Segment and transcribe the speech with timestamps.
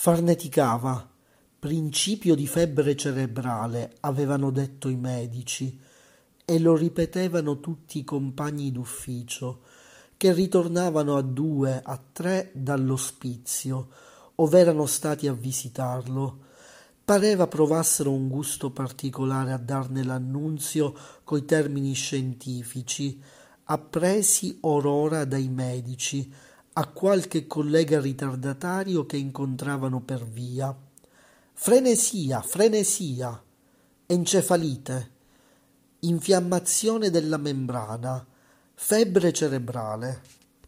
[0.00, 1.10] Farneticava.
[1.58, 5.76] Principio di febbre cerebrale, avevano detto i medici,
[6.44, 9.62] e lo ripetevano tutti i compagni d'ufficio,
[10.16, 13.88] che ritornavano a due, a tre dall'ospizio,
[14.36, 16.44] ov'erano stati a visitarlo.
[17.04, 23.20] Pareva provassero un gusto particolare a darne l'annunzio coi termini scientifici,
[23.64, 26.32] appresi or ora dai medici,
[26.78, 30.72] a qualche collega ritardatario che incontravano per via.
[31.52, 33.42] Frenesia, frenesia,
[34.06, 35.10] encefalite,
[36.00, 38.24] infiammazione della membrana,
[38.74, 40.22] febbre cerebrale.